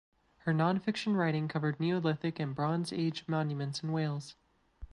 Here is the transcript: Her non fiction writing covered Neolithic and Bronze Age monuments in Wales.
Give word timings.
Her 0.39 0.51
non 0.51 0.79
fiction 0.79 1.15
writing 1.15 1.47
covered 1.47 1.79
Neolithic 1.79 2.39
and 2.39 2.55
Bronze 2.55 2.91
Age 2.91 3.23
monuments 3.27 3.83
in 3.83 3.91
Wales. 3.91 4.35